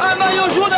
[0.00, 0.77] Un maillot jaune à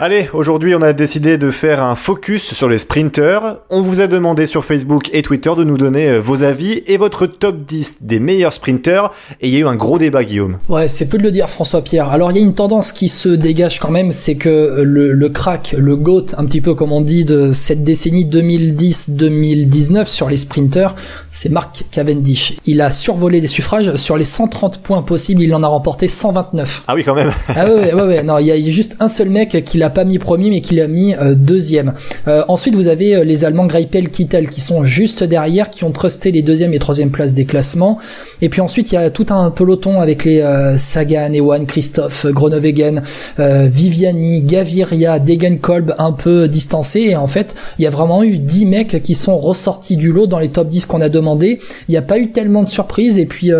[0.00, 3.58] Allez, aujourd'hui on a décidé de faire un focus sur les sprinters.
[3.70, 6.96] On vous a demandé sur Facebook et Twitter de nous donner euh, vos avis et
[6.96, 9.10] votre top 10 des meilleurs sprinters.
[9.40, 10.58] Et il y a eu un gros débat, Guillaume.
[10.68, 12.08] Ouais, c'est peu de le dire, François Pierre.
[12.10, 15.28] Alors il y a une tendance qui se dégage quand même, c'est que le, le
[15.28, 20.36] crack, le GOAT, un petit peu comme on dit, de cette décennie 2010-2019 sur les
[20.36, 20.94] sprinters,
[21.30, 22.54] c'est Mark Cavendish.
[22.66, 23.96] Il a survolé des suffrages.
[23.96, 26.84] Sur les 130 points possibles, il en a remporté 129.
[26.86, 27.32] Ah oui, quand même.
[27.48, 30.04] Ah ouais, ouais, ouais, non, il y a juste un seul mec qui l'a pas
[30.04, 31.92] mis premier, mais qui l'a mis euh, deuxième.
[32.28, 35.90] Euh, ensuite, vous avez euh, les Allemands Greipel, Kittel, qui sont juste derrière, qui ont
[35.90, 37.98] trusté les deuxième et troisième places des classements.
[38.40, 40.44] Et puis ensuite, il y a tout un peloton avec les
[40.76, 43.02] Sagan, Ewan, Christophe, Groenewegen,
[43.38, 47.00] Viviani, Gaviria, Degenkolb, un peu distancés.
[47.00, 50.26] Et en fait, il y a vraiment eu 10 mecs qui sont ressortis du lot
[50.26, 51.60] dans les top 10 qu'on a demandé.
[51.88, 53.18] Il n'y a pas eu tellement de surprises.
[53.18, 53.50] Et puis,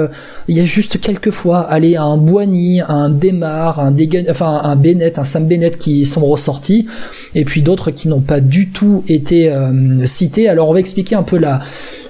[0.48, 4.76] il y a juste quelques fois, aller un Boigny, un Demar, un Degen, enfin un
[4.76, 6.86] Bennett, un Sam Bennett qui sont ressortis.
[7.34, 10.48] Et puis d'autres qui n'ont pas du tout été euh, cités.
[10.48, 11.60] Alors, on va expliquer un peu la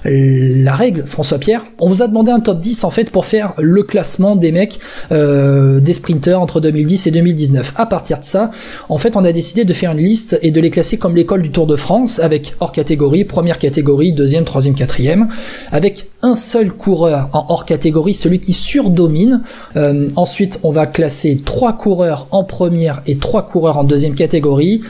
[0.09, 1.67] la règle, François Pierre.
[1.79, 4.79] On vous a demandé un top 10 en fait pour faire le classement des mecs
[5.13, 7.75] euh, des sprinters entre 2010 et 2019.
[7.77, 8.51] À partir de ça,
[8.89, 11.43] en fait, on a décidé de faire une liste et de les classer comme l'école
[11.43, 15.29] du Tour de France avec hors catégorie, première catégorie, deuxième, troisième, quatrième,
[15.73, 19.43] avec un seul coureur en hors catégorie, celui qui surdomine.
[19.77, 24.83] Euh, ensuite, on va classer trois coureurs en première et trois coureurs en deuxième catégorie,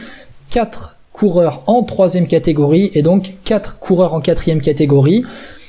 [0.51, 5.25] quatre coureurs en troisième catégorie et donc quatre coureurs en quatrième catégorie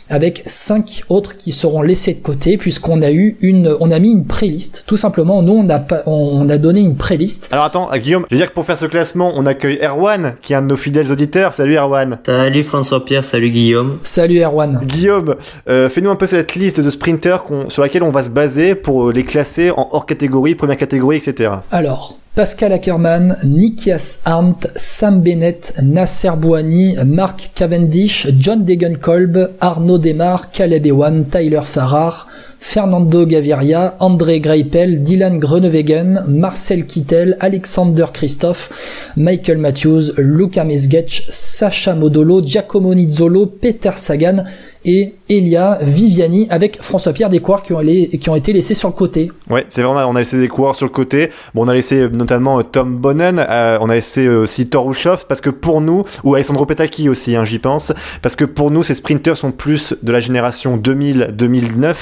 [0.09, 4.09] avec cinq autres qui seront laissés de côté puisqu'on a eu une on a mis
[4.09, 7.89] une préliste tout simplement nous on a pas on a donné une préliste Alors attends,
[7.93, 10.57] euh, Guillaume, je veux dire que pour faire ce classement, on accueille Erwan, qui est
[10.57, 11.53] un de nos fidèles auditeurs.
[11.53, 12.19] Salut Erwan.
[12.25, 13.99] Salut François-Pierre, salut Guillaume.
[14.03, 15.35] salut Erwan Guillaume,
[15.69, 19.09] euh, fais-nous un peu cette liste de sprinters sur laquelle on va se baser pour
[19.09, 21.51] euh, les classer en hors catégorie, première catégorie, etc.
[21.71, 30.51] alors Pascal Ackermann, Nikias Arndt, Sam Bennett, Nasser Bouhanni, Mark Cavendish, John Degenkolb, Arnaud Demar,
[30.51, 32.27] Caleb Ewan, Tyler Farrar,
[32.59, 38.69] Fernando Gaviria, André Greipel, Dylan Groenewegen, Marcel Kittel, Alexander Christophe,
[39.15, 44.45] Michael Matthews, Luca Mesgetch, Sacha Modolo, Giacomo Nizzolo, Peter Sagan
[44.85, 48.89] et Elia Viviani avec François Pierre des coureurs qui ont, qui ont été laissés sur
[48.89, 49.31] le côté.
[49.49, 51.29] Ouais, c'est vraiment, on a laissé des coureurs sur le côté.
[51.53, 55.25] Bon, on a laissé euh, notamment euh, Tom Bonnen, euh, on a laissé aussi Torushov,
[55.27, 58.83] parce que pour nous, ou Alessandro Petacchi aussi, hein, j'y pense, parce que pour nous,
[58.83, 61.95] ces sprinters sont plus de la génération 2000-2009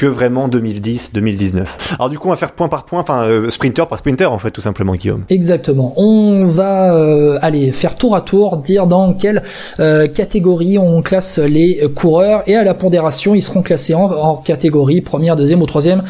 [0.00, 1.66] que vraiment 2010-2019.
[1.98, 4.38] Alors du coup, on va faire point par point, enfin, euh, sprinter par sprinter, en
[4.38, 5.24] fait, tout simplement, Guillaume.
[5.28, 5.92] Exactement.
[5.98, 9.42] On va euh, aller faire tour à tour, dire dans quelle
[9.78, 14.36] euh, catégorie on classe les coureurs et à la pondération, ils seront classés en, en
[14.36, 16.02] catégorie première, deuxième ou troisième.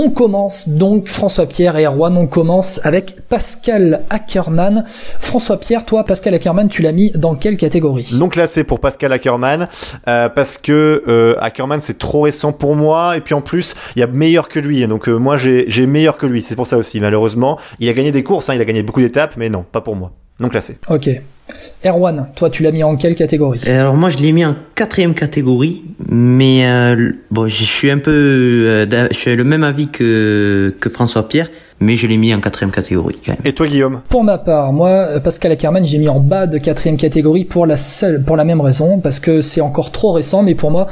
[0.00, 2.16] On commence donc François Pierre et Erwan.
[2.16, 4.84] On commence avec Pascal Ackermann.
[5.18, 8.08] François Pierre, toi, Pascal Ackermann, tu l'as mis dans quelle catégorie?
[8.12, 9.66] Donc là, c'est pour Pascal Ackermann,
[10.06, 13.98] euh, parce que euh, Ackermann, c'est trop récent pour moi, et puis en plus, il
[13.98, 16.76] y a meilleur que lui, donc euh, moi, j'ai meilleur que lui, c'est pour ça
[16.76, 17.58] aussi, malheureusement.
[17.80, 19.96] Il a gagné des courses, hein, il a gagné beaucoup d'étapes, mais non, pas pour
[19.96, 20.12] moi.
[20.38, 20.78] Donc là, c'est.
[20.88, 21.10] Ok.
[21.84, 23.60] Erwan, toi, tu l'as mis en quelle catégorie?
[23.66, 28.10] Alors moi je l'ai mis en quatrième catégorie, mais euh, bon je suis un peu,
[28.10, 31.48] euh, je suis le même avis que que François Pierre,
[31.80, 33.42] mais je l'ai mis en quatrième catégorie quand même.
[33.44, 34.00] Et toi, Guillaume?
[34.08, 37.66] Pour ma part, moi, euh, Pascal Ackermann, j'ai mis en bas de quatrième catégorie pour
[37.66, 40.88] la seule, pour la même raison, parce que c'est encore trop récent, mais pour moi,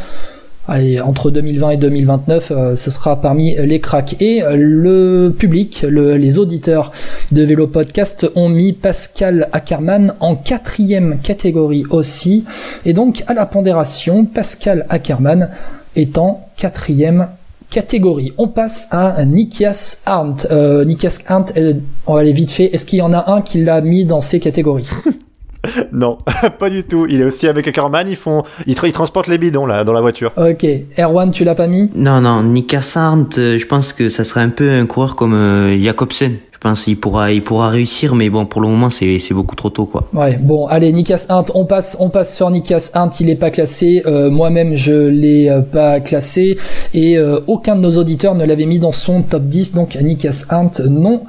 [0.69, 4.16] allez, entre 2020 et 2029, euh, ce sera parmi les cracks.
[4.21, 6.93] Et euh, le public, le- les auditeurs
[7.32, 12.44] de Vélo Podcast ont mis Pascal Ackermann en quatrième catégorie aussi.
[12.84, 15.50] Et donc, à la pondération, Pascal Ackermann
[15.94, 17.28] étant quatrième
[17.71, 18.33] catégorie.
[18.38, 20.47] On passe à Nikias Arndt.
[20.50, 21.75] Euh, Nikias Arndt, euh,
[22.06, 22.66] on va aller vite fait.
[22.72, 24.87] Est-ce qu'il y en a un qui l'a mis dans ces catégories?
[25.93, 26.19] Non,
[26.59, 27.06] pas du tout.
[27.09, 29.93] Il est aussi avec Ackermann, ils font, ils, tra- ils transportent les bidons, là, dans
[29.93, 30.32] la voiture.
[30.37, 30.66] Ok.
[30.99, 31.91] Erwan, tu l'as pas mis?
[31.95, 35.34] Non non, Nika Sarnt, euh, je pense que ça serait un peu un coureur comme
[35.34, 36.36] euh, Jacobsen.
[36.56, 39.54] Je pense qu'il pourra il pourra réussir, mais bon pour le moment c'est c'est beaucoup
[39.54, 40.08] trop tôt quoi.
[40.14, 43.50] Ouais, bon, allez, Nikias Arndt, on passe, on passe sur Nikias Arndt, il est pas
[43.50, 46.56] classé, euh, moi-même je l'ai euh, pas classé,
[46.94, 50.47] et euh, aucun de nos auditeurs ne l'avait mis dans son top 10, donc Nikias
[50.48, 51.24] Arndt non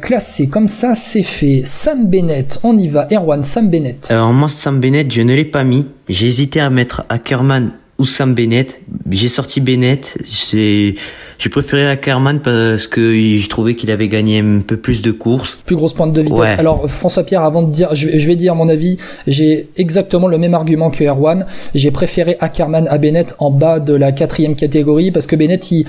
[0.00, 0.48] classé.
[0.48, 1.62] Comme ça, c'est fait.
[1.64, 3.06] Sam Bennett, on y va.
[3.12, 4.10] Erwan, Sam Bennett.
[4.10, 5.86] Alors moi Sam Bennett je ne l'ai pas mis.
[6.08, 8.80] J'ai hésité à mettre Ackerman ou Sam Bennett.
[9.10, 10.14] J'ai sorti Bennett.
[10.26, 10.94] C'est
[11.38, 15.58] j'ai préféré Ackerman parce que je trouvais qu'il avait gagné un peu plus de courses.
[15.66, 16.38] plus grosse pointe de vitesse.
[16.38, 16.54] Ouais.
[16.58, 20.28] Alors François Pierre, avant de dire, je, vais- je vais dire mon avis, j'ai exactement
[20.28, 21.46] le même argument que Erwan.
[21.74, 25.86] J'ai préféré Ackerman à Bennett en bas de la quatrième catégorie parce que Bennett, il,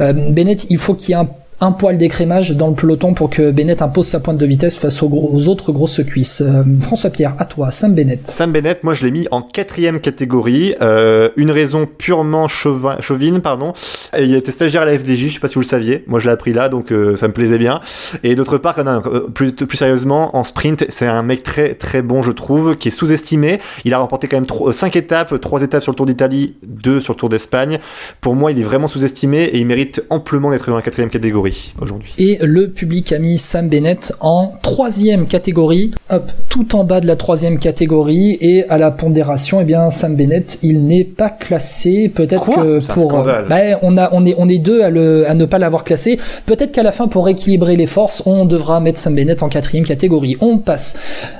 [0.00, 1.28] euh, Bennett, il faut qu'il y ait un
[1.62, 5.02] un poil d'écrémage dans le peloton pour que Bennett impose sa pointe de vitesse face
[5.02, 6.40] aux, autres grosses cuisses.
[6.40, 8.26] Euh, François Pierre, à toi, Sam Bennett.
[8.26, 10.74] Sam Bennett, moi je l'ai mis en quatrième catégorie.
[10.80, 13.74] Euh, une raison purement chauvin, chauvine, pardon.
[14.18, 16.02] Il était stagiaire à la FDJ, je sais pas si vous le saviez.
[16.06, 17.80] Moi je l'ai appris là, donc euh, ça me plaisait bien.
[18.22, 22.22] Et d'autre part, euh, plus, plus sérieusement, en sprint, c'est un mec très très bon,
[22.22, 23.60] je trouve, qui est sous-estimé.
[23.84, 27.12] Il a remporté quand même 5 étapes, 3 étapes sur le Tour d'Italie, 2 sur
[27.12, 27.80] le Tour d'Espagne.
[28.22, 31.49] Pour moi, il est vraiment sous-estimé et il mérite amplement d'être dans la quatrième catégorie
[31.80, 32.12] aujourd'hui.
[32.18, 37.06] Et le public a mis Sam Bennett en troisième catégorie, hop, tout en bas de
[37.06, 42.08] la troisième catégorie, et à la pondération, eh bien Sam Bennett, il n'est pas classé.
[42.08, 42.56] Peut-être Quoi?
[42.64, 43.46] que pour, scandale.
[43.48, 46.18] bah, on a, on est, on est deux à, le, à ne pas l'avoir classé.
[46.46, 49.84] Peut-être qu'à la fin, pour équilibrer les forces, on devra mettre Sam Bennett en quatrième
[49.84, 50.36] catégorie.
[50.40, 50.96] On passe.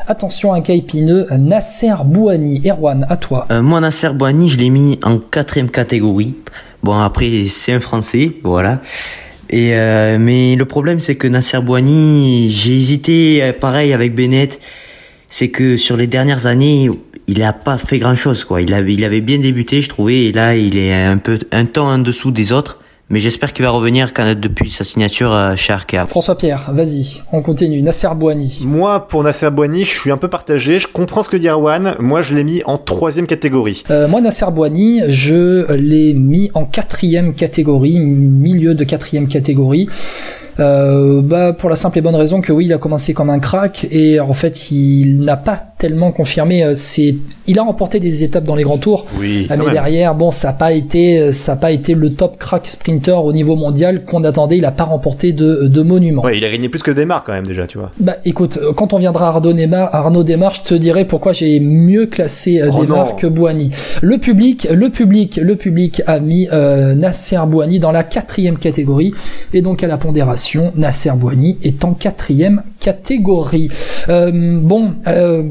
[0.07, 1.27] Attention, un cas épineux.
[1.39, 2.61] Nasser Bouhani.
[2.67, 3.47] Erwan, à toi.
[3.51, 6.35] Euh, moi, Nasser Boani, je l'ai mis en quatrième catégorie.
[6.83, 8.81] Bon, après, c'est un Français, voilà.
[9.51, 14.61] Et euh, mais le problème, c'est que Nasser Boani, j'ai hésité, euh, pareil avec Bennett.
[15.29, 16.89] C'est que sur les dernières années,
[17.27, 18.63] il a pas fait grand chose, quoi.
[18.63, 21.67] Il avait, il avait bien débuté, je trouvais, et là, il est un peu, un
[21.67, 22.79] temps en dessous des autres.
[23.13, 26.07] Mais j'espère qu'il va revenir quand, depuis sa signature euh, chez Arkea.
[26.07, 27.83] François Pierre, vas-y, on continue.
[27.83, 28.61] Nasser Bouhani.
[28.65, 30.79] Moi, pour Nasser Boigny, je suis un peu partagé.
[30.79, 31.97] Je comprends ce que dit Erwan.
[31.99, 33.83] Moi, je l'ai mis en troisième catégorie.
[33.91, 39.89] Euh, moi, Nasser Bouhani, je l'ai mis en quatrième catégorie, milieu de quatrième catégorie.
[40.61, 43.41] Euh, bah, pour la simple et bonne raison que oui, il a commencé comme un
[43.41, 46.63] crack et en fait, il n'a pas tellement confirmé.
[46.63, 47.17] euh, C'est,
[47.47, 49.49] il a remporté des étapes dans les grands tours, Oui.
[49.51, 52.67] euh, mais derrière, bon, ça n'a pas été, ça a pas été le top crack
[52.69, 54.59] sprinter au niveau mondial qu'on attendait.
[54.59, 56.23] Il a pas remporté de, de monument.
[56.23, 57.91] Ouais, il a gagné plus que Desmar quand même déjà, tu vois.
[57.99, 61.33] Bah écoute, euh, quand on viendra à Arnaud Desmar, Arnaud Desmar, je te dirai pourquoi
[61.33, 63.71] j'ai mieux classé euh, Oh Desmar que Boigny.
[64.03, 69.13] Le public, le public, le public a mis euh, Nasser Boigny dans la quatrième catégorie
[69.55, 73.71] et donc à la pondération, Nasser Boigny est en quatrième catégorie.
[74.09, 74.31] Euh,
[74.61, 75.43] bon, euh,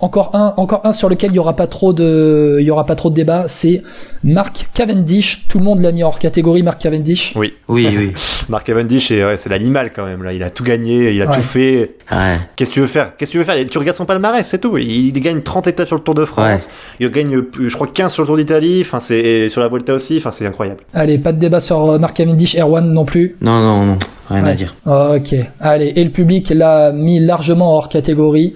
[0.00, 2.86] encore un, encore un sur lequel il y aura pas trop de, il y aura
[2.86, 3.82] pas trop de débat, c'est
[4.24, 5.46] Mark Cavendish.
[5.48, 7.32] Tout le monde l'a mis hors catégorie, Mark Cavendish.
[7.36, 7.54] Oui.
[7.68, 8.12] Oui, oui.
[8.48, 10.22] Mark Cavendish, c'est ouais, c'est l'animal quand même.
[10.22, 11.36] Là, il a tout gagné, il a Ouais.
[11.36, 11.96] tout fait.
[12.10, 12.38] Ouais.
[12.56, 13.16] Qu'est-ce que tu veux faire?
[13.16, 13.56] Qu'est-ce que tu veux faire?
[13.70, 14.76] Tu regardes son palmarès, c'est tout.
[14.78, 16.68] Il, il gagne 30 étapes sur le Tour de France.
[17.00, 18.82] Il gagne, euh, je crois, 15 sur le Tour d'Italie.
[18.84, 20.18] Enfin, c'est et sur la Volta aussi.
[20.18, 20.80] Enfin, c'est incroyable.
[20.94, 23.36] Allez, pas de débat sur euh, Mark Cavendish, Erwan non plus.
[23.40, 23.98] Non, non, non.
[24.30, 24.74] Rien à dire.
[24.86, 28.54] Ok, allez, et le public l'a mis largement hors catégorie.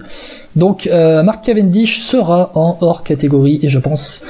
[0.57, 4.25] Donc euh, Mark Cavendish sera en hors catégorie et je pense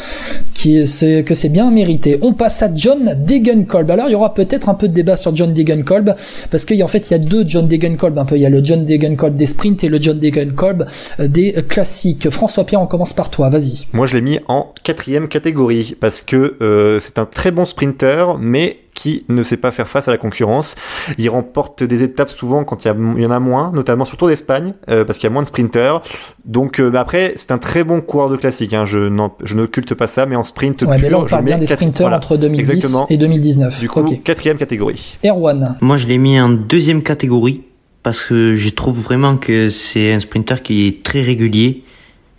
[0.61, 2.19] que c'est bien mérité.
[2.21, 3.89] On passe à John Degenkolb.
[3.89, 6.13] Alors il y aura peut-être un peu de débat sur John Degenkolb
[6.51, 8.35] parce qu'en fait il y a deux John Degenkolb un peu.
[8.35, 10.85] Il y a le John Degenkolb des sprints et le John Degenkolb
[11.19, 12.29] euh, des classiques.
[12.29, 13.49] François Pierre, on commence par toi.
[13.49, 13.87] Vas-y.
[13.93, 18.37] Moi, je l'ai mis en quatrième catégorie parce que euh, c'est un très bon sprinter,
[18.39, 20.75] mais qui ne sait pas faire face à la concurrence.
[21.19, 22.87] Il remporte des étapes souvent quand il
[23.21, 25.43] y, en a moins, notamment sur le Tour d'Espagne, euh, parce qu'il y a moins
[25.43, 26.01] de sprinters.
[26.45, 28.73] Donc, euh, bah après, c'est un très bon coureur de classique.
[28.73, 28.85] Hein.
[28.85, 29.07] Je,
[29.53, 31.67] n'occulte pas ça, mais en sprint Ouais, pur, mais là on parle bien des
[31.99, 32.17] voilà.
[32.17, 33.05] entre 2010 Exactement.
[33.09, 33.79] et 2019.
[33.79, 35.17] Du coup, quatrième catégorie.
[35.23, 35.77] Erwan.
[35.81, 37.61] Moi, je l'ai mis en deuxième catégorie
[38.01, 41.83] parce que je trouve vraiment que c'est un sprinter qui est très régulier.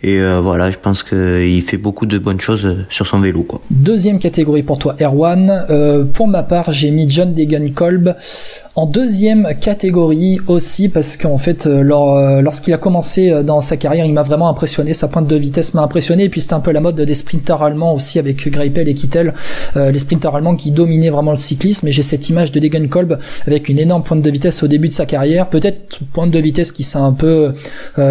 [0.01, 3.45] Et euh, voilà, je pense qu'il fait beaucoup de bonnes choses euh, sur son vélo.
[3.69, 5.65] Deuxième catégorie pour toi, Erwan.
[5.69, 8.15] Euh, pour ma part, j'ai mis John Degenkolb
[8.75, 14.13] en deuxième catégorie aussi parce qu'en fait, lors- lorsqu'il a commencé dans sa carrière, il
[14.13, 14.93] m'a vraiment impressionné.
[14.93, 16.23] Sa pointe de vitesse m'a impressionné.
[16.25, 19.33] Et puis c'était un peu la mode des sprinters allemands aussi avec Greipel et Kittel,
[19.75, 21.87] les sprinters allemands qui dominaient vraiment le cyclisme.
[21.89, 24.93] Et j'ai cette image de Degenkolb avec une énorme pointe de vitesse au début de
[24.93, 25.49] sa carrière.
[25.49, 27.53] Peut-être pointe de vitesse qui s'est un peu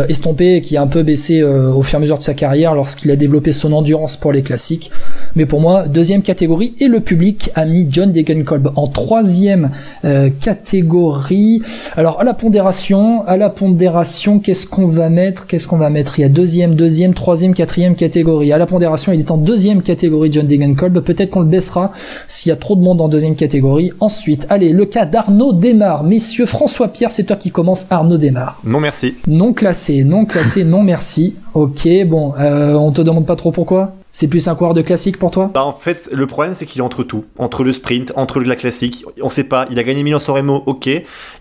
[0.09, 1.43] estompée qui a un peu baissé
[1.79, 4.43] au fur et à mesure de sa carrière lorsqu'il a développé son endurance pour les
[4.43, 4.91] classiques.
[5.37, 9.71] Mais pour moi, deuxième catégorie et le public a mis John Degenkolb en troisième
[10.05, 11.63] euh, catégorie.
[11.97, 16.19] Alors à la pondération, à la pondération, qu'est-ce qu'on va mettre Qu'est-ce qu'on va mettre?
[16.19, 18.53] Il y a deuxième, deuxième, troisième, quatrième catégorie.
[18.53, 21.01] À la pondération, il est en deuxième catégorie John Degenkolb.
[21.01, 21.93] Peut-être qu'on le baissera
[22.27, 23.93] s'il y a trop de monde en deuxième catégorie.
[24.01, 26.05] Ensuite, allez, le cas d'Arnaud Desmar.
[26.05, 27.87] Messieurs, François Pierre, c'est toi qui commence.
[27.91, 28.61] Arnaud Desmar.
[28.65, 29.15] Non, merci.
[29.27, 31.37] Non classé, non classé, non merci.
[31.59, 33.95] Ok, bon, euh, on te demande pas trop pourquoi?
[34.13, 35.51] C'est plus un coureur de classique pour toi?
[35.53, 38.55] Bah en fait, le problème c'est qu'il est entre tout, entre le sprint, entre la
[38.55, 39.05] classique.
[39.21, 39.67] On sait pas.
[39.73, 40.89] Il a gagné Milan-San Remo, ok.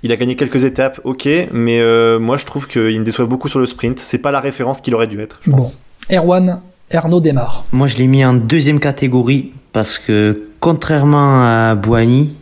[0.01, 1.29] Il a gagné quelques étapes, ok.
[1.51, 3.99] Mais euh, moi je trouve qu'il me déçoit beaucoup sur le sprint.
[3.99, 5.37] C'est pas la référence qu'il aurait dû être.
[5.43, 5.77] Je Bon, pense.
[6.11, 7.65] Erwan, Arnaud démarre.
[7.71, 12.33] Moi, je l'ai mis en deuxième catégorie parce que contrairement à Boigny,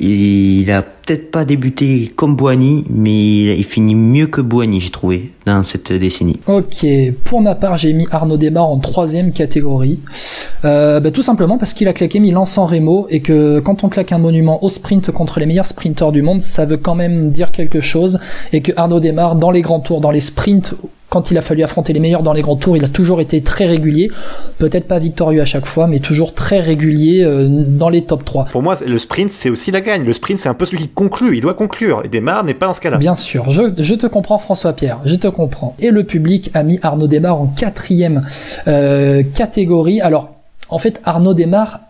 [0.00, 5.32] il a peut-être pas débuté comme Boigny, mais il finit mieux que Boigny, j'ai trouvé,
[5.46, 6.38] dans cette décennie.
[6.46, 6.86] Ok,
[7.24, 10.00] pour ma part, j'ai mis Arnaud Desmar en troisième catégorie.
[10.64, 14.12] Euh, bah, tout simplement parce qu'il a claqué Milan-San Remo et que quand on claque
[14.12, 17.50] un monument au sprint contre les meilleurs sprinteurs du monde, ça veut quand même dire
[17.50, 18.20] quelque chose
[18.52, 20.74] et que Arnaud Desmar, dans les grands tours, dans les sprints,
[21.12, 23.42] quand il a fallu affronter les meilleurs dans les grands tours, il a toujours été
[23.42, 24.10] très régulier.
[24.56, 28.46] Peut-être pas victorieux à chaque fois, mais toujours très régulier euh, dans les top 3.
[28.46, 30.04] Pour moi, le sprint, c'est aussi la gagne.
[30.04, 31.36] Le sprint, c'est un peu celui qui conclut.
[31.36, 32.02] Il doit conclure.
[32.04, 32.96] Et Desmar n'est pas dans ce.
[32.98, 33.50] Bien sûr.
[33.50, 35.00] Je, te comprends, François Pierre.
[35.04, 35.74] Je te comprends.
[35.78, 38.24] Et le public a mis Arnaud Desmar en quatrième
[38.66, 40.00] euh, catégorie.
[40.00, 40.30] Alors,
[40.68, 41.80] en fait, Arnaud Desmar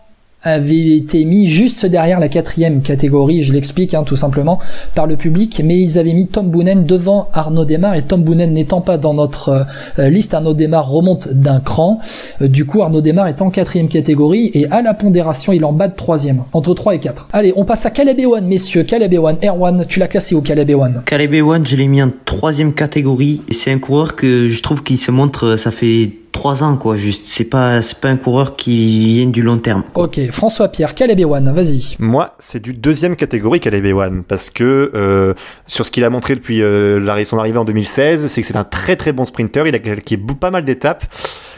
[0.43, 4.59] avait été mis juste derrière la quatrième catégorie, je l'explique hein, tout simplement,
[4.95, 8.53] par le public, mais ils avaient mis Tom Boonen devant Arnaud Desmar, et Tom Boonen
[8.53, 9.65] n'étant pas dans notre
[9.99, 11.99] euh, liste, Arnaud Desmar remonte d'un cran,
[12.41, 15.73] Euh, du coup Arnaud Desmar est en quatrième catégorie, et à la pondération il en
[15.73, 17.29] bat de troisième, entre 3 et 4.
[17.33, 20.69] Allez, on passe à Caleb Ewan, messieurs, Caleb Ewan, Erwan, tu l'as classé où Caleb
[20.69, 21.01] Ewan?
[21.05, 23.41] Caleb Ewan, je l'ai mis en troisième catégorie.
[23.49, 26.97] Et c'est un coureur que je trouve qu'il se montre, ça fait trois ans, quoi.
[26.97, 29.83] Juste, c'est pas, c'est pas un coureur qui vient du long terme.
[29.93, 31.95] Ok, François Pierre, Caleb Ewan, vas-y.
[31.99, 35.33] Moi, c'est du deuxième catégorie Caleb Ewan parce que euh,
[35.67, 38.65] sur ce qu'il a montré depuis euh, son arrivée en 2016, c'est que c'est un
[38.65, 39.65] très très bon sprinter.
[39.67, 41.05] Il a claqué bou- pas mal d'étapes.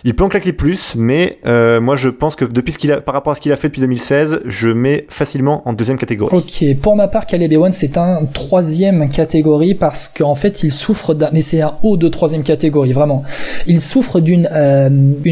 [0.07, 3.01] Il peut en claquer plus, mais euh, moi je pense que depuis ce qu'il a,
[3.01, 6.38] par rapport à ce qu'il a fait depuis 2016, je mets facilement en deuxième catégorie.
[6.38, 11.15] Ok, pour ma part, Caleb Ewan, c'est un troisième catégorie parce qu'en fait, il souffre
[11.15, 13.24] d'un, mais c'est un haut de troisième catégorie, vraiment.
[13.65, 14.89] Il souffre d'une, euh,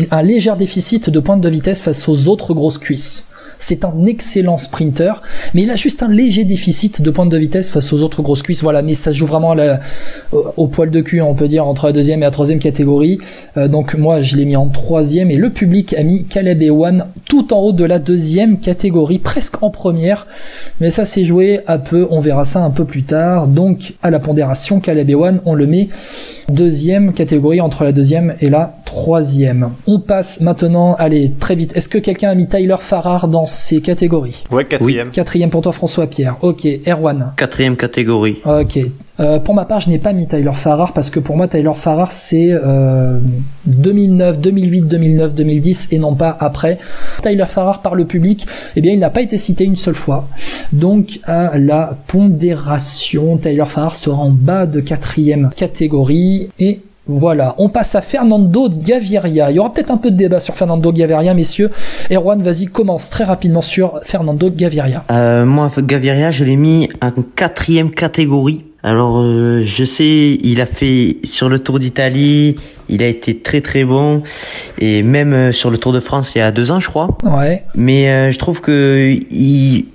[0.09, 3.27] un léger déficit de pointe de vitesse face aux autres grosses cuisses.
[3.60, 5.22] C'est un excellent sprinter,
[5.53, 8.43] mais il a juste un léger déficit de pointe de vitesse face aux autres grosses
[8.43, 8.62] cuisses.
[8.63, 9.79] Voilà, mais ça joue vraiment la-
[10.57, 13.19] au, poil de cul, on peut dire, entre la deuxième et la troisième catégorie.
[13.57, 17.05] Euh, donc moi, je l'ai mis en troisième et le public a mis Caleb Ewan
[17.27, 20.27] tout en haut de la deuxième catégorie, presque en première.
[20.81, 23.48] Mais ça s'est joué à peu, on verra ça un peu plus tard.
[23.48, 25.89] Donc à la pondération, Caleb Ewan, on le met
[26.50, 29.69] deuxième catégorie entre la deuxième et la troisième.
[29.88, 31.75] On passe maintenant, allez, très vite.
[31.75, 35.12] Est-ce que quelqu'un a mis Tyler Farrar dans ces catégories Ouais, quatrième.
[35.12, 36.38] Quatrième pour toi François Pierre.
[36.41, 37.33] Ok, Erwan.
[37.38, 38.39] Quatrième catégorie.
[38.45, 38.79] Ok.
[39.19, 41.71] Euh, pour ma part, je n'ai pas mis Tyler Farrar parce que pour moi, Tyler
[41.75, 43.19] Farrar, c'est euh,
[43.67, 46.79] 2009, 2008, 2009, 2010 et non pas après.
[47.21, 50.27] Tyler Farrar par le public, eh bien, il n'a pas été cité une seule fois.
[50.71, 57.69] Donc, à la pondération, Tyler Farrar sera en bas de quatrième catégorie et voilà, on
[57.69, 59.51] passe à Fernando Gaviria.
[59.51, 61.69] Il y aura peut-être un peu de débat sur Fernando Gaviria, messieurs.
[62.12, 65.03] Erwan, vas-y, commence très rapidement sur Fernando Gaviria.
[65.12, 68.63] Euh, moi, Gaviria, je l'ai mis en quatrième catégorie.
[68.83, 72.57] Alors, euh, je sais, il a fait sur le Tour d'Italie,
[72.89, 74.24] il a été très très bon,
[74.77, 77.07] et même euh, sur le Tour de France il y a deux ans, je crois.
[77.24, 77.63] Ouais.
[77.75, 79.86] Mais euh, je trouve que il,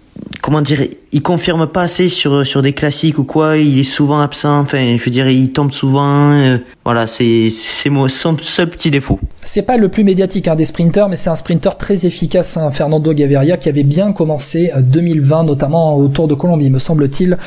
[0.42, 0.80] comment dire,
[1.12, 3.56] il confirme pas assez sur sur des classiques ou quoi.
[3.56, 4.60] Il est souvent absent.
[4.60, 6.32] Enfin, je veux dire, il tombe souvent.
[6.32, 9.18] euh, voilà, c'est c'est moi son seul petit défaut.
[9.40, 12.70] C'est pas le plus médiatique hein, des sprinters, mais c'est un sprinter très efficace, hein,
[12.70, 17.38] Fernando Gaviria, qui avait bien commencé euh, 2020, notamment au Tour de Colombie, me semble-t-il.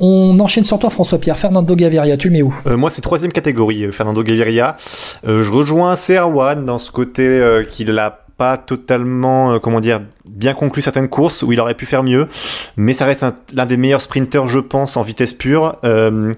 [0.00, 1.38] On enchaîne sur toi, François-Pierre.
[1.38, 2.52] Fernando Gaviria, tu le mets où?
[2.66, 4.76] Euh, moi, c'est troisième catégorie, euh, Fernando Gaviria.
[5.26, 10.00] Euh, je rejoins Serwan dans ce côté euh, qu'il a pas totalement, euh, comment dire,
[10.28, 12.28] bien conclu certaines courses où il aurait pu faire mieux,
[12.76, 15.76] mais ça reste un- l'un des meilleurs sprinters, je pense, en vitesse pure.
[15.84, 16.32] Euh,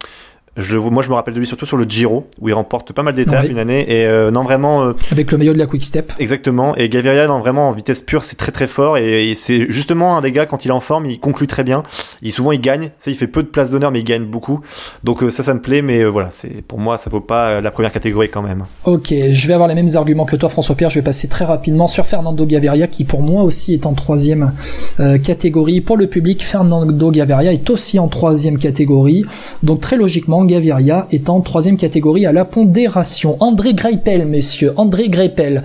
[0.56, 3.02] je, moi, je me rappelle de lui surtout sur le Giro, où il remporte pas
[3.02, 5.84] mal d'étapes une année, et euh, non, vraiment, euh, Avec le maillot de la Quick
[5.84, 6.12] Step.
[6.18, 6.76] Exactement.
[6.76, 8.98] Et Gaviria, non, vraiment en vitesse pure, c'est très très fort.
[8.98, 11.64] Et, et c'est justement un des gars quand il est en forme, il conclut très
[11.64, 11.82] bien.
[12.22, 12.90] Il souvent il gagne.
[12.98, 14.60] Ça, il fait peu de place d'honneur, mais il gagne beaucoup.
[15.04, 15.82] Donc euh, ça, ça me plaît.
[15.82, 18.64] Mais euh, voilà, c'est pour moi, ça vaut pas euh, la première catégorie quand même.
[18.84, 20.90] Ok, je vais avoir les mêmes arguments que toi, François-Pierre.
[20.90, 24.52] Je vais passer très rapidement sur Fernando Gaviria, qui pour moi aussi est en troisième
[25.00, 25.80] euh, catégorie.
[25.80, 29.24] Pour le public, Fernando Gaviria est aussi en troisième catégorie.
[29.62, 33.36] Donc très logiquement, Gaviria est en troisième catégorie à la pondération.
[33.40, 35.62] André Greipel, messieurs, André Greipel.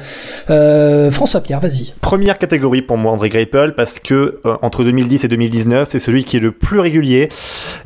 [0.49, 1.93] Euh, François-Pierre, vas-y.
[2.01, 6.23] Première catégorie pour moi, André Greipel, parce que euh, entre 2010 et 2019, c'est celui
[6.23, 7.29] qui est le plus régulier.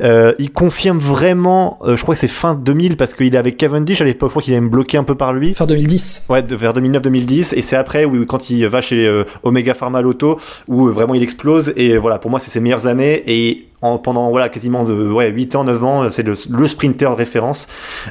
[0.01, 4.01] Euh, il confirme vraiment, je crois que c'est fin 2000, parce qu'il est avec Cavendish
[4.01, 5.53] à l'époque, je crois qu'il est même bloqué un peu par lui.
[5.53, 6.25] Fin 2010.
[6.29, 10.39] Ouais, de- vers 2009-2010, et c'est après où quand il va chez Omega Pharma Lotto
[10.67, 11.73] où vraiment il explose.
[11.75, 15.29] Et voilà, pour moi c'est ses meilleures années et en, pendant voilà quasiment de ouais
[15.29, 17.67] 8 ans, 9 ans, c'est le, le sprinter de référence.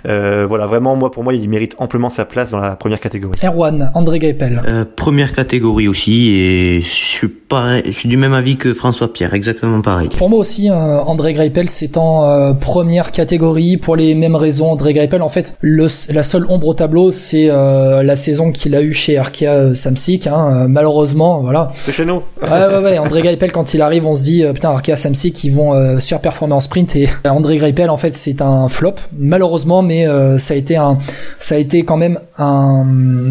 [0.06, 3.38] Euh, voilà, vraiment moi pour moi il mérite amplement sa place dans la première catégorie.
[3.42, 4.62] Erwan, André Greipel.
[4.66, 9.12] Euh, première catégorie aussi, et je suis pareil, je suis du même avis que François
[9.12, 10.09] Pierre, exactement pareil.
[10.16, 14.71] Pour moi aussi, euh, André Greipel, c'est en euh, première catégorie pour les mêmes raisons.
[14.71, 18.75] André Greipel, en fait, le, la seule ombre au tableau, c'est euh, la saison qu'il
[18.75, 20.26] a eue chez Arkea Samsic.
[20.26, 21.73] Hein, malheureusement, voilà.
[21.76, 22.23] C'est chez nous.
[22.42, 22.99] Ouais, ouais, ouais.
[23.04, 26.54] André Greipel, quand il arrive, on se dit, euh, putain, Arkea Samsic, ils vont surperformer
[26.54, 30.06] en sprint et André Greipel en fait c'est un flop malheureusement mais
[30.38, 30.99] ça a été un
[31.38, 32.84] ça a été quand même un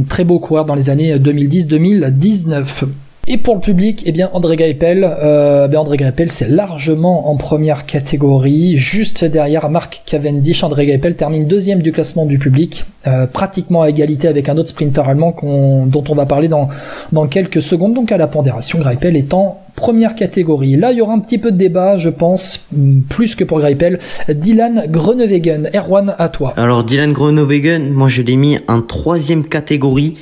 [0.08, 2.86] très beau coureur dans les années 2010-2019.
[3.26, 7.86] Et pour le public, eh bien André Greipel, euh, ben André c'est largement en première
[7.86, 10.62] catégorie, juste derrière Marc Cavendish.
[10.62, 14.68] André Greipel termine deuxième du classement du public, euh, pratiquement à égalité avec un autre
[14.68, 16.68] sprinter allemand dont on va parler dans,
[17.14, 17.94] dans quelques secondes.
[17.94, 20.76] Donc à la pondération, Greipel est en première catégorie.
[20.76, 22.68] Là, il y aura un petit peu de débat, je pense,
[23.08, 24.00] plus que pour Greipel.
[24.28, 26.54] Dylan Groenewegen, Erwan, à toi.
[26.58, 30.16] Alors Dylan Groenewegen, moi je l'ai mis en troisième catégorie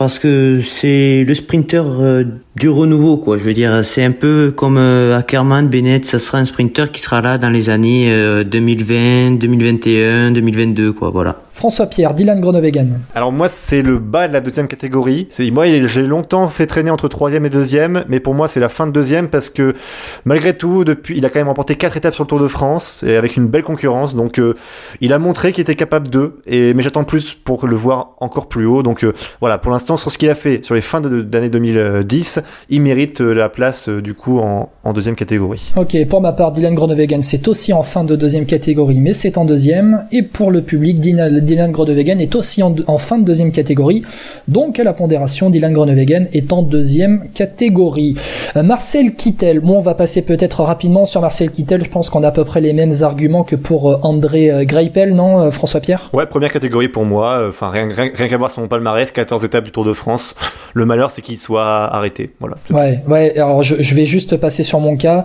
[0.00, 2.24] parce que c'est le sprinter euh,
[2.56, 3.36] du renouveau quoi.
[3.36, 7.02] Je veux dire c'est un peu comme euh, Ackerman Bennett ça sera un sprinter qui
[7.02, 8.10] sera là dans les années
[8.46, 13.00] 2020 2021 2022 quoi voilà François Pierre, Dylan Groenewegen.
[13.14, 15.28] Alors moi c'est le bas de la deuxième catégorie.
[15.52, 18.86] Moi j'ai longtemps fait traîner entre troisième et deuxième, mais pour moi c'est la fin
[18.86, 19.74] de deuxième parce que
[20.24, 23.04] malgré tout depuis il a quand même remporté quatre étapes sur le Tour de France
[23.06, 24.14] et avec une belle concurrence.
[24.14, 24.54] Donc euh,
[25.02, 26.40] il a montré qu'il était capable d'eux.
[26.46, 28.82] Et mais j'attends plus pour le voir encore plus haut.
[28.82, 32.40] Donc euh, voilà pour l'instant sur ce qu'il a fait sur les fins d'année 2010,
[32.70, 35.66] il mérite euh, la place du coup en, en, deuxième catégorie.
[35.76, 39.36] Ok pour ma part Dylan Groenewegen c'est aussi en fin de deuxième catégorie, mais c'est
[39.36, 40.06] en deuxième.
[40.10, 44.04] Et pour le public Dylan Dylan Groenewegen est aussi en, fin de deuxième catégorie.
[44.46, 48.14] Donc à la pondération, Dylan Groenewegen est en deuxième catégorie.
[48.56, 52.22] Euh, Marcel Kittel, bon on va passer peut-être rapidement sur Marcel Kittel, je pense qu'on
[52.22, 55.80] a à peu près les mêmes arguments que pour euh, André euh, Greipel, non François
[55.80, 59.64] Pierre Ouais, première catégorie pour moi, enfin rien, rien, qu'à voir son palmarès, 14 étapes
[59.64, 60.36] du Tour de France.
[60.74, 62.30] Le malheur c'est qu'il soit arrêté.
[62.38, 62.58] Voilà.
[62.70, 65.24] Ouais, ouais, alors je, vais juste passer sur mon cas.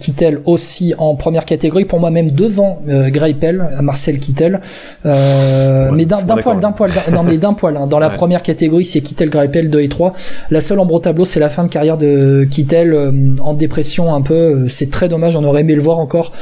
[0.00, 4.62] Kittel aussi en première catégorie, pour moi même devant Greipel, Marcel Kittel.
[5.04, 5.17] Euh,
[5.92, 7.76] mais d'un poil, d'un poil, non mais d'un poil.
[7.76, 7.86] Hein.
[7.86, 10.12] Dans la première catégorie, c'est Kittel, Greipel 2 et 3.
[10.50, 14.14] La seule ombre au tableau, c'est la fin de carrière de Kittel euh, en dépression
[14.14, 14.34] un peu.
[14.34, 15.36] Euh, c'est très dommage.
[15.36, 16.32] On aurait aimé le voir encore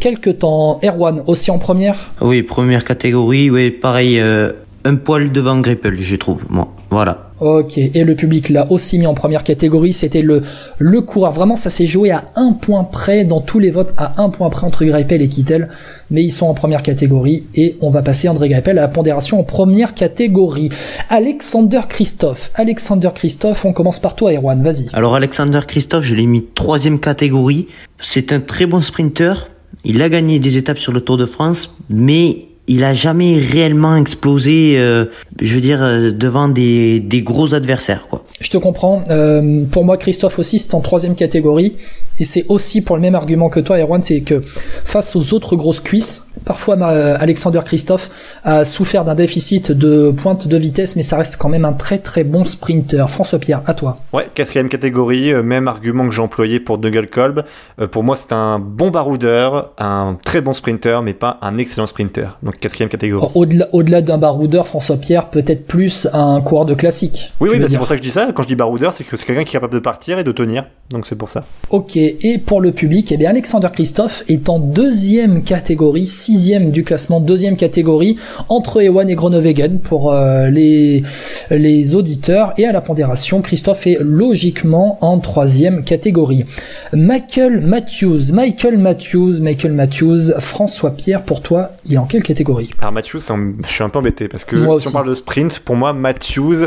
[0.00, 0.80] quelques temps.
[0.84, 2.12] Erwan aussi en première?
[2.20, 3.50] Oui, première catégorie.
[3.50, 4.20] Oui, pareil.
[4.20, 6.44] un poil devant Greipel, je trouve.
[6.48, 7.30] Moi, voilà.
[7.40, 10.42] Ok, et le public l'a aussi mis en première catégorie, c'était le,
[10.78, 11.32] le coureur.
[11.32, 14.48] Vraiment, ça s'est joué à un point près dans tous les votes, à un point
[14.50, 15.68] près entre Greipel et Kittel.
[16.10, 19.40] Mais ils sont en première catégorie et on va passer André Greipel à la pondération
[19.40, 20.70] en première catégorie.
[21.08, 22.50] Alexander Christophe.
[22.54, 24.88] Alexander Christophe, on commence par toi, Erwan, vas-y.
[24.92, 27.68] Alors Alexander Christophe, je l'ai mis troisième catégorie.
[28.00, 29.50] C'est un très bon sprinter.
[29.84, 33.96] Il a gagné des étapes sur le Tour de France, mais il a jamais réellement
[33.96, 35.06] explosé, euh,
[35.40, 38.24] je veux dire, euh, devant des, des gros adversaires, quoi.
[38.40, 39.04] Je te comprends.
[39.10, 41.76] Euh, pour moi, Christophe aussi, c'est en troisième catégorie.
[42.20, 44.40] Et c'est aussi pour le même argument que toi, Erwan, c'est que
[44.84, 48.10] face aux autres grosses cuisses, parfois Alexander Christophe
[48.44, 51.98] a souffert d'un déficit de pointe de vitesse, mais ça reste quand même un très
[51.98, 53.08] très bon sprinter.
[53.08, 53.98] François Pierre, à toi.
[54.12, 57.44] Ouais, quatrième catégorie, même argument que j'ai employé pour Dougal Kolb.
[57.90, 62.38] pour moi, c'est un bon baroudeur, un très bon sprinter, mais pas un excellent sprinter.
[62.42, 63.26] Donc quatrième catégorie.
[63.34, 67.32] Au-delà, d'un baroudeur, François Pierre, peut-être plus un coureur de classique.
[67.40, 68.28] Oui, oui, bah, c'est pour ça que je dis ça.
[68.34, 70.32] Quand je dis baroudeur, c'est que c'est quelqu'un qui est capable de partir et de
[70.32, 70.66] tenir.
[70.90, 71.44] Donc c'est pour ça.
[71.70, 76.82] Ok, et pour le public, eh bien Alexander Christophe est en deuxième catégorie, sixième du
[76.82, 78.16] classement, deuxième catégorie,
[78.48, 81.04] entre Ewan et Groenewegen pour euh, les,
[81.50, 82.52] les auditeurs.
[82.56, 86.44] Et à la pondération, Christophe est logiquement en troisième catégorie.
[86.92, 92.70] Michael Matthews, Michael Matthews, Michael Matthews, François Pierre, pour toi, il est en quelle catégorie?
[92.80, 95.76] Alors Matthews, je suis un peu embêté parce que si on parle de sprint, pour
[95.76, 96.66] moi Matthews,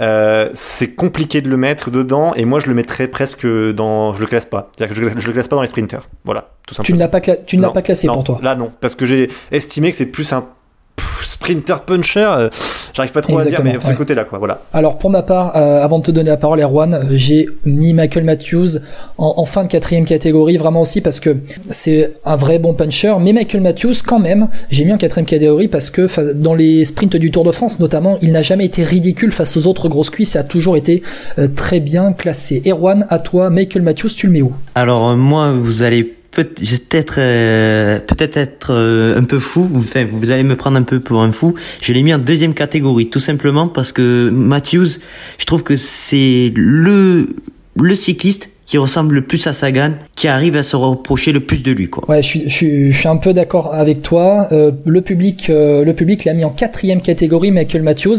[0.00, 4.20] euh, c'est compliqué de le mettre dedans et moi je le mettrais presque dans, je
[4.20, 6.84] le classe pas, c'est-à-dire que je, le classe pas dans les sprinters, voilà, tout simplement.
[6.84, 8.38] Tu ne l'as pas, tu ne l'as pas classé pour toi.
[8.42, 10.44] Là non, parce que j'ai estimé que c'est plus un
[11.24, 12.48] sprinter puncher, euh,
[12.94, 14.62] j'arrive pas trop à dire, mais ce côté-là, quoi, voilà.
[14.72, 17.92] Alors pour ma part, euh, avant de te donner la parole, Erwan, euh, j'ai mis
[17.92, 18.78] Michael Matthews
[19.18, 21.36] en, fin de quatrième catégorie, vraiment aussi parce que
[21.70, 25.68] c'est un vrai bon puncher, mais Michael Matthews, quand même, j'ai mis en quatrième catégorie
[25.68, 29.32] parce que dans les sprints du Tour de France, notamment, il n'a jamais été ridicule
[29.32, 31.02] face aux autres grosses cuisses, ça a toujours été
[31.54, 32.62] très bien classé.
[32.66, 34.52] Erwan, à toi, Michael Matthews, tu le mets où?
[34.74, 39.68] Alors moi, vous allez peut-être euh, peut-être être euh, un peu fou.
[39.74, 41.54] Enfin, vous allez me prendre un peu pour un fou.
[41.82, 44.98] Je l'ai mis en deuxième catégorie, tout simplement parce que Matthews,
[45.38, 47.26] je trouve que c'est le
[47.80, 51.62] le cycliste qui ressemble le plus à Sagan, qui arrive à se reprocher le plus
[51.62, 51.88] de lui.
[51.88, 52.04] Quoi.
[52.06, 54.46] Ouais, je suis, je suis, un peu d'accord avec toi.
[54.52, 58.18] Euh, le public, euh, le public l'a mis en quatrième catégorie, Michael Matthews.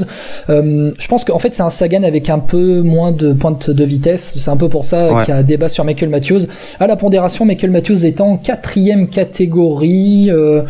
[0.49, 3.83] Euh, je pense qu'en fait c'est un Sagan avec un peu moins de pointe de
[3.83, 4.33] vitesse.
[4.37, 6.47] C'est un peu pour ça qu'il y a un débat sur Michael Matthews.
[6.79, 10.31] À la pondération, Michael Matthews est en quatrième catégorie.
[10.31, 10.63] Euh,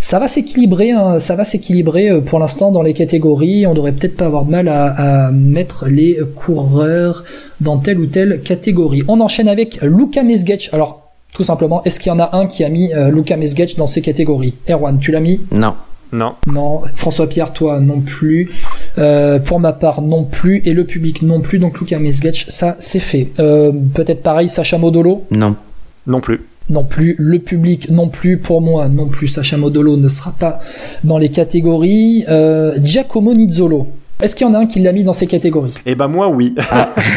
[0.00, 3.66] ça va s'équilibrer, hein, ça va s'équilibrer euh, pour l'instant dans les catégories.
[3.66, 7.24] On devrait peut-être pas avoir de mal à, à mettre les coureurs
[7.60, 9.02] dans telle ou telle catégorie.
[9.08, 10.72] On enchaîne avec Luka Mesgetch.
[10.72, 11.02] Alors,
[11.34, 11.82] tout simplement.
[11.84, 14.54] Est-ce qu'il y en a un qui a mis euh, Luka Mesgech dans ces catégories?
[14.68, 15.40] Erwan, tu l'as mis?
[15.52, 15.74] Non.
[16.12, 16.34] Non.
[16.46, 16.82] Non.
[16.94, 18.50] François-Pierre, toi non plus.
[18.96, 20.62] Euh, pour ma part, non plus.
[20.64, 21.58] Et le public non plus.
[21.58, 23.28] Donc Luka Mesgech, ça c'est fait.
[23.38, 25.24] Euh, Peut-être pareil, Sacha Modolo?
[25.30, 25.56] Non.
[26.06, 26.40] Non plus.
[26.70, 30.60] non plus, le public non plus, pour moi non plus, Sacha Modolo ne sera pas
[31.04, 32.24] dans les catégories.
[32.28, 33.88] Euh, Giacomo Nizzolo,
[34.22, 35.74] est-ce qu'il y en a un qui l'a mis dans ces catégories?
[35.84, 36.54] Eh ben moi oui.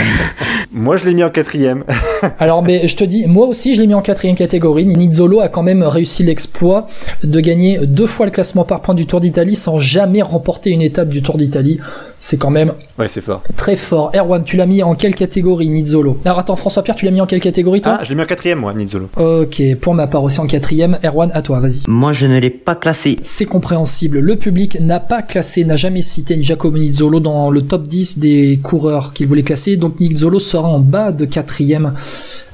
[0.72, 1.86] moi je l'ai mis en quatrième.
[2.40, 4.86] Alors mais je te dis, moi aussi je l'ai mis en quatrième catégorie.
[4.86, 6.88] Nizzolo a quand même réussi l'exploit
[7.24, 10.82] de gagner deux fois le classement par points du Tour d'Italie sans jamais remporter une
[10.82, 11.80] étape du Tour d'Italie.
[12.22, 13.42] C'est quand même Ouais c'est fort.
[13.56, 14.12] très fort.
[14.14, 17.26] Erwan, tu l'as mis en quelle catégorie, Nizzolo Alors attends, François-Pierre, tu l'as mis en
[17.26, 17.98] quelle catégorie toi?
[18.00, 19.10] Ah je l'ai mis en quatrième moi Nizzolo.
[19.16, 20.98] Ok, pour ma part aussi en quatrième.
[21.04, 21.84] Erwan, à toi, vas-y.
[21.88, 23.18] Moi, je ne l'ai pas classé.
[23.24, 24.20] C'est compréhensible.
[24.20, 28.60] Le public n'a pas classé, n'a jamais cité Giacomo Nizzolo dans le top 10 des
[28.62, 29.78] coureurs qu'il voulait classer.
[29.78, 31.94] Donc Nizzolo sera en bas de quatrième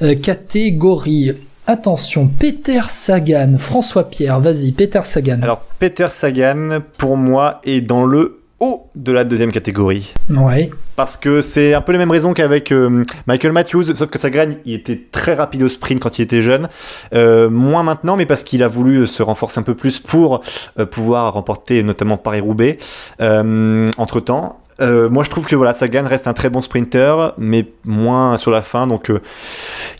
[0.04, 1.32] euh, catégorie.
[1.68, 5.40] Attention, Peter Sagan, François Pierre, vas-y, Peter Sagan.
[5.42, 10.14] Alors Peter Sagan pour moi est dans le haut de la deuxième catégorie.
[10.30, 10.70] ouais.
[10.96, 14.52] Parce que c'est un peu les mêmes raisons qu'avec euh, Michael Matthews, sauf que Sagan,
[14.64, 16.70] il était très rapide au sprint quand il était jeune.
[17.14, 20.42] Euh, moins maintenant, mais parce qu'il a voulu se renforcer un peu plus pour
[20.80, 22.78] euh, pouvoir remporter notamment Paris-Roubaix
[23.20, 24.60] euh, entre-temps.
[24.82, 28.52] Euh, moi, je trouve que voilà, Sagan reste un très bon sprinter, mais moins sur
[28.52, 28.88] la fin.
[28.88, 29.22] Donc, euh,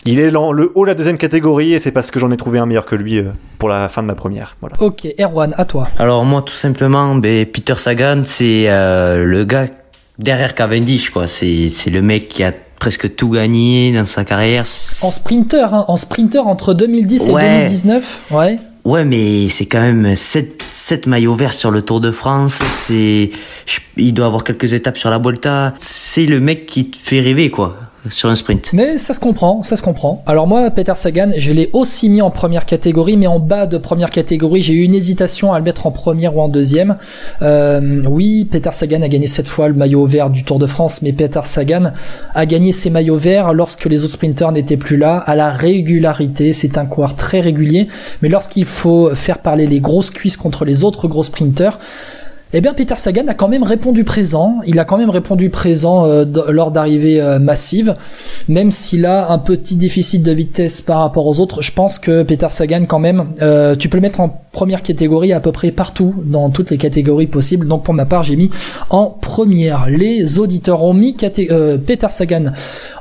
[0.04, 2.36] il est dans le haut de la deuxième catégorie, et c'est parce que j'en ai
[2.36, 4.56] trouvé un meilleur que lui euh, pour la fin de ma première.
[4.60, 4.76] Voilà.
[4.80, 5.88] Ok, Erwan, à toi.
[5.98, 9.66] Alors moi, tout simplement, ben, Peter Sagan, c'est euh, le gars
[10.18, 11.26] derrière Cavendish, quoi.
[11.26, 14.64] C'est c'est le mec qui a presque tout gagné dans sa carrière.
[15.02, 17.58] En sprinter, hein, en sprinter entre 2010 et Ouais.
[17.60, 18.58] 2019, ouais.
[18.86, 22.60] Ouais, mais c'est quand même 7, 7 maillots verts sur le Tour de France.
[22.72, 23.32] C'est,
[23.96, 25.74] il doit avoir quelques étapes sur la Volta.
[25.76, 27.76] C'est le mec qui te fait rêver, quoi,
[28.10, 28.72] sprint.
[28.72, 30.22] Mais ça se comprend, ça se comprend.
[30.26, 33.78] Alors moi, Peter Sagan, je l'ai aussi mis en première catégorie, mais en bas de
[33.78, 36.96] première catégorie, j'ai eu une hésitation à le mettre en première ou en deuxième.
[37.42, 41.02] Euh, oui, Peter Sagan a gagné cette fois le maillot vert du Tour de France,
[41.02, 41.92] mais Peter Sagan
[42.34, 46.52] a gagné ses maillots verts lorsque les autres sprinteurs n'étaient plus là, à la régularité.
[46.52, 47.88] C'est un coureur très régulier,
[48.22, 51.78] mais lorsqu'il faut faire parler les grosses cuisses contre les autres gros sprinteurs,
[52.52, 54.60] eh bien, Peter Sagan a quand même répondu présent.
[54.66, 57.96] Il a quand même répondu présent euh, lors d'arrivées euh, massives,
[58.46, 61.60] même s'il a un petit déficit de vitesse par rapport aux autres.
[61.60, 65.32] Je pense que Peter Sagan, quand même, euh, tu peux le mettre en première catégorie
[65.32, 67.66] à peu près partout, dans toutes les catégories possibles.
[67.66, 68.50] Donc, pour ma part, j'ai mis
[68.90, 69.90] en première.
[69.90, 71.16] Les auditeurs ont mis
[71.50, 72.52] euh, Peter Sagan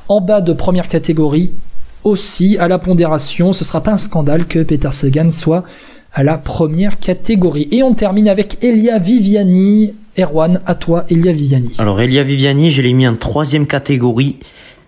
[0.10, 1.54] en bas de première catégorie
[2.04, 3.54] aussi à la pondération.
[3.54, 5.64] Ce sera pas un scandale que Peter Sagan soit
[6.16, 7.68] à la première catégorie.
[7.72, 9.94] Et on termine avec Elia Viviani.
[10.18, 11.74] Erwan, à toi, Elia Viviani.
[11.78, 14.38] Alors, Elia Viviani, je l'ai mis en troisième catégorie.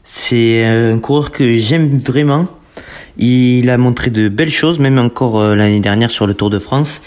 [0.06, 2.48] C'est un coureur que j'aime vraiment.
[3.18, 6.60] Il a montré de belles choses, même encore euh, l'année dernière sur le Tour de
[6.60, 7.02] France.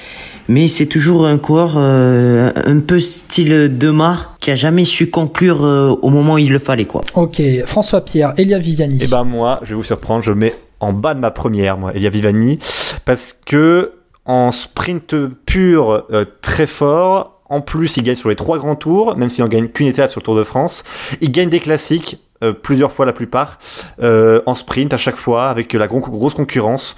[0.48, 5.64] Mais c'est toujours un coureur euh, un peu style Demar qui a jamais su conclure
[5.64, 7.00] euh, au moment où il le fallait, quoi.
[7.14, 9.02] Ok, François Pierre, Elia Viviani.
[9.02, 11.92] Et ben moi, je vais vous surprendre, je mets en bas de ma première, moi,
[11.94, 12.58] Elia Vivani,
[13.04, 13.92] parce que
[14.26, 15.14] en sprint
[15.46, 17.40] pur, euh, très fort.
[17.48, 20.10] En plus, il gagne sur les trois grands tours, même s'il en gagne qu'une étape
[20.10, 20.84] sur le Tour de France.
[21.20, 23.58] Il gagne des classiques, euh, plusieurs fois la plupart,
[24.02, 26.96] euh, en sprint à chaque fois, avec la gros- grosse concurrence.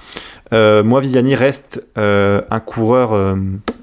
[0.53, 3.35] Moi, Viviani reste un coureur,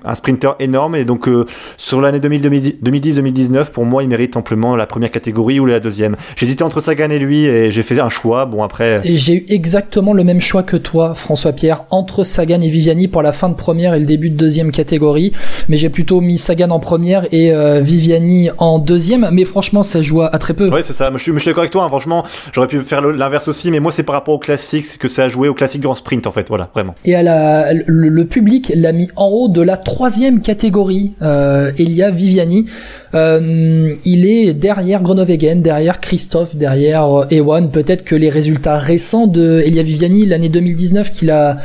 [0.06, 1.46] un sprinter énorme, et donc euh,
[1.78, 6.16] sur l'année 2010-2019, pour moi, il mérite amplement la première catégorie ou la deuxième.
[6.36, 8.46] J'hésitais entre Sagan et lui, et j'ai fait un choix.
[8.46, 12.62] Bon, après, Et j'ai eu exactement le même choix que toi, François Pierre, entre Sagan
[12.62, 15.32] et Viviani pour la fin de première et le début de deuxième catégorie.
[15.68, 19.30] Mais j'ai plutôt mis Sagan en première et euh, Viviani en deuxième.
[19.32, 20.70] Mais franchement, ça joue à, très peu.
[20.70, 21.12] Ouais, c'est ça.
[21.16, 21.84] Je suis, je suis d'accord avec toi.
[21.84, 21.90] hein.
[21.90, 25.08] Franchement, j'aurais pu faire l'inverse aussi, mais moi, c'est par rapport au classique, c'est que
[25.08, 26.48] ça a joué au classique grand sprint, en fait.
[26.50, 26.96] Voilà, vraiment.
[27.06, 31.74] Et à la, le, le public l'a mis en haut de la troisième catégorie, euh,
[31.78, 32.68] Elia Viviani.
[33.16, 37.70] Euh, il est derrière Groenewegen, derrière Christophe, derrière euh, Ewan.
[37.70, 41.58] Peut-être que les résultats récents de Elia Viviani, l'année 2019 qu'il a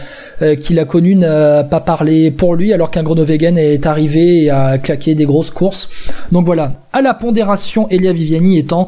[0.42, 4.50] euh, qu'il a connu n'a pas parlé pour lui, alors qu'un Groenewegen est arrivé et
[4.50, 5.88] a claqué des grosses courses.
[6.32, 8.86] Donc voilà, à la pondération, Elia Viviani étant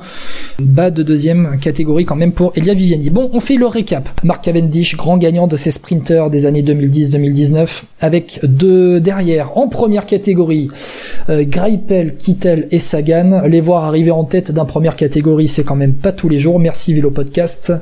[0.61, 3.11] bas de deuxième catégorie quand même pour Elia Viviani.
[3.11, 4.09] Bon, on fait le récap.
[4.23, 10.07] Mark Cavendish, grand gagnant de ces sprinters des années 2010-2019, avec deux derrière en première
[10.07, 10.69] catégorie,
[11.31, 13.43] euh, Greipel, Kittel et Sagan.
[13.49, 16.61] Les voir arriver en tête d'un première catégorie, c'est quand même pas tous les jours.
[16.61, 17.73] Merci Vélo Podcast.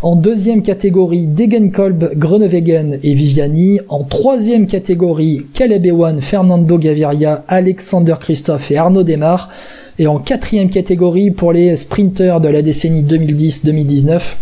[0.00, 3.80] En deuxième catégorie, Degenkolb, Groenewegen et Viviani.
[3.90, 9.50] En troisième catégorie, Caleb Ewan, Fernando Gaviria, Alexander Christophe et Arnaud Desmar.
[9.98, 14.36] Et en quatrième catégorie pour les sprinters de la décennie 2010-2019,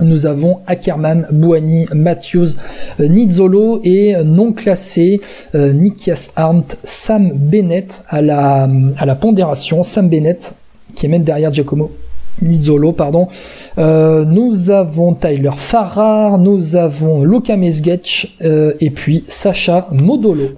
[0.00, 2.56] nous avons Ackerman, Bouani, Matthews,
[2.98, 5.20] euh, Nizzolo et euh, non classé
[5.54, 8.68] euh, Nikias Arndt, Sam Bennett à la,
[9.20, 9.82] pondération.
[9.82, 10.54] Sam Bennett
[10.94, 11.92] qui est même derrière Giacomo
[12.42, 13.28] Nizzolo, pardon.
[13.78, 20.48] nous avons Tyler Farrar, nous avons Luka Mesgetch et puis Sacha Modolo.